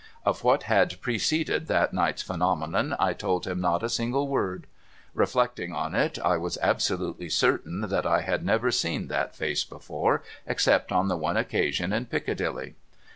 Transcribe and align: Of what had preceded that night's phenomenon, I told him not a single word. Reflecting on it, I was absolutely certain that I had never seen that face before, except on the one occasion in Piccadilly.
Of 0.25 0.43
what 0.43 0.63
had 0.63 0.99
preceded 0.99 1.67
that 1.67 1.93
night's 1.93 2.23
phenomenon, 2.23 2.95
I 2.97 3.13
told 3.13 3.45
him 3.45 3.61
not 3.61 3.83
a 3.83 3.87
single 3.89 4.27
word. 4.27 4.65
Reflecting 5.13 5.73
on 5.73 5.93
it, 5.93 6.17
I 6.25 6.37
was 6.37 6.57
absolutely 6.59 7.29
certain 7.29 7.81
that 7.81 8.07
I 8.07 8.21
had 8.21 8.43
never 8.43 8.71
seen 8.71 9.09
that 9.09 9.35
face 9.35 9.63
before, 9.63 10.23
except 10.47 10.91
on 10.91 11.07
the 11.07 11.17
one 11.17 11.37
occasion 11.37 11.93
in 11.93 12.07
Piccadilly. 12.07 12.73